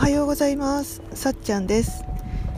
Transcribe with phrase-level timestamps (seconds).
[0.00, 1.02] はようございます。
[1.12, 2.04] さっちゃんです。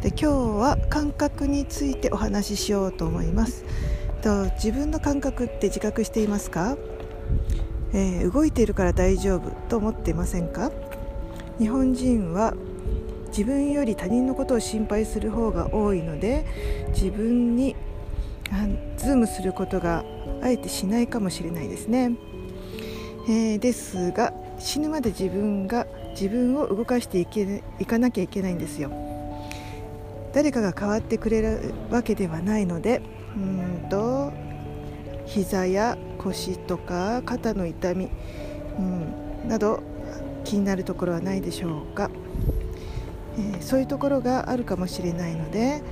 [0.00, 0.26] で今日
[0.60, 3.64] は感覚についてお話ししようと思います。
[4.22, 6.76] と自分の感覚って自覚していますか、
[7.92, 10.70] えー、動いているから大丈夫と思っていませんか？
[11.58, 12.54] 日本人は
[13.30, 16.46] 自分より他人のことを心配する方が多いので
[16.90, 17.74] 自分に
[18.96, 20.04] ズームすることが
[20.42, 22.12] あえてしないかもしれないですね、
[23.28, 28.90] えー、ですが死ぬまで自分が自分を動かしていけいかなきゃいけないんですよ。
[30.32, 33.02] 誰かが変わってくれるわけではないので
[33.36, 34.32] うんと
[35.26, 38.08] 膝や腰とか肩の痛み、
[38.78, 39.82] うん、など
[40.44, 42.10] 気になるところはないでしょうか、
[43.38, 45.82] えー、そういうところがあるかもしれないので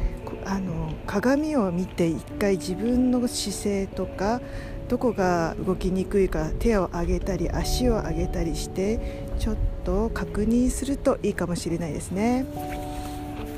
[0.45, 4.41] あの鏡を見て一回自分の姿勢とか
[4.89, 12.47] どこが動きにくいか手を上げたり足を上げたりしてちょっと確認するといいかもしれないですね。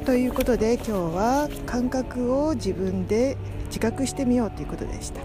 [0.04, 3.36] ということで今日は感覚を自分で
[3.66, 5.20] 自覚してみようということでした。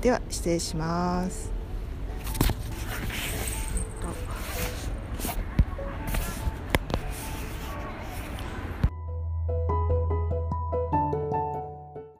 [0.00, 1.53] では失礼します。